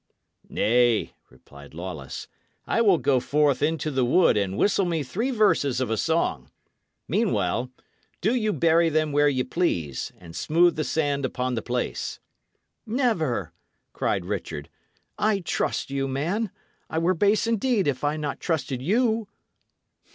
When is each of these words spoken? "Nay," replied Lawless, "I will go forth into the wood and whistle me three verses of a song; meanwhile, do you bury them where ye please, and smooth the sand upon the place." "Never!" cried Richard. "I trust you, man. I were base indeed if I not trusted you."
"Nay," 0.49 1.13
replied 1.29 1.75
Lawless, 1.75 2.27
"I 2.65 2.81
will 2.81 2.97
go 2.97 3.19
forth 3.19 3.61
into 3.61 3.91
the 3.91 4.03
wood 4.03 4.35
and 4.35 4.57
whistle 4.57 4.85
me 4.85 5.03
three 5.03 5.29
verses 5.29 5.79
of 5.79 5.91
a 5.91 5.95
song; 5.95 6.49
meanwhile, 7.07 7.69
do 8.19 8.33
you 8.33 8.51
bury 8.51 8.89
them 8.89 9.11
where 9.11 9.29
ye 9.29 9.43
please, 9.43 10.11
and 10.17 10.35
smooth 10.35 10.75
the 10.75 10.83
sand 10.83 11.23
upon 11.23 11.53
the 11.53 11.61
place." 11.61 12.19
"Never!" 12.83 13.53
cried 13.93 14.25
Richard. 14.25 14.69
"I 15.19 15.41
trust 15.41 15.91
you, 15.91 16.07
man. 16.07 16.49
I 16.89 16.97
were 16.97 17.13
base 17.13 17.45
indeed 17.45 17.87
if 17.87 18.03
I 18.03 18.17
not 18.17 18.39
trusted 18.39 18.81
you." 18.81 19.27